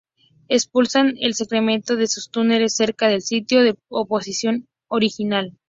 [0.47, 5.55] Expulsan el excremento de sus túneles cerca del sitio de oviposición original.